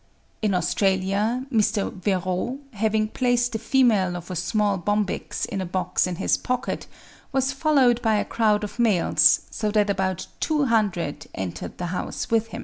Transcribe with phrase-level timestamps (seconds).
[0.41, 1.93] In Australia, Mr.
[1.93, 6.87] Verreaux, having placed the female of a small Bombyx in a box in his pocket,
[7.31, 12.47] was followed by a crowd of males, so that about 200 entered the house with
[12.47, 12.59] him.